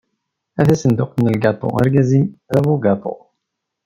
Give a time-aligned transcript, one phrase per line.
[0.59, 3.15] A tasenduqt n lgaṭu, argaz-im d abugaṭu.